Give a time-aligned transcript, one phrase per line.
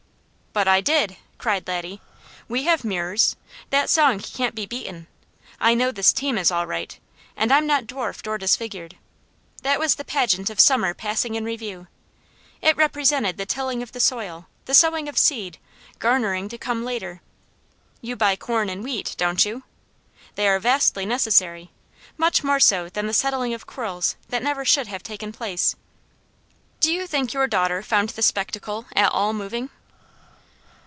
[0.53, 2.01] "But I did!" cried Laddie.
[2.49, 3.37] "We have mirrors.
[3.69, 5.07] That song can't be beaten.
[5.61, 6.99] I know this team is all right,
[7.37, 8.97] and I'm not dwarfed or disfigured.
[9.63, 11.87] That was the pageant of summer passing in review.
[12.61, 15.57] It represented the tilling of the soil; the sowing of seed,
[15.99, 17.21] garnering to come later.
[18.01, 19.63] You buy corn and wheat, don't you?
[20.35, 21.71] They are vastly necessary.
[22.17, 25.77] Much more so than the settling of quarrels that never should have taken place.
[26.81, 29.69] Do you think your daughter found the spectacle at all moving?"